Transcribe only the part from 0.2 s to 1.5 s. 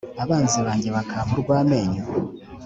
abanzi banjye bakampa